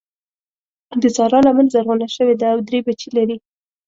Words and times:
د 1.01 1.03
سارا 1.15 1.39
لمن 1.45 1.65
زرغونه 1.73 2.07
شوې 2.15 2.35
ده 2.41 2.47
او 2.53 2.59
درې 2.67 2.79
بچي 2.85 3.09
لري. 3.17 3.37